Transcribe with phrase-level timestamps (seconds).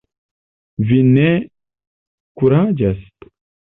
[0.91, 1.27] Vi ne
[2.41, 3.05] kuraĝas?